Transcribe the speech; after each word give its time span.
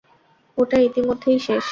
ওটা 0.57 0.77
ইতিমধ্যেই 0.87 1.39
শেষ? 1.47 1.65